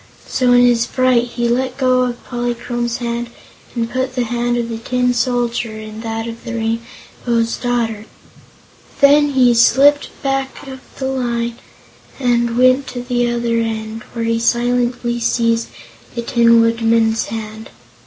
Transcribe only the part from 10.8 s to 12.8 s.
the line and